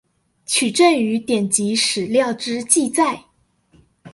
[0.47, 3.21] 取證於典籍史料之記載